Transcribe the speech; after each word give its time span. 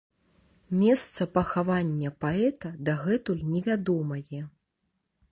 Месца 0.83 1.25
пахавання 1.35 2.11
паэта 2.25 2.71
дагэтуль 2.87 3.43
невядомае. 3.53 4.41